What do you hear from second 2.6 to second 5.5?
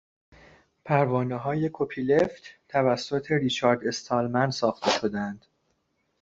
توسط ریچارد استالمن ساخته شدهاند